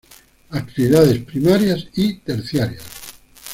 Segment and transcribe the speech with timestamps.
[0.49, 2.81] Actividades primarias y terciarias.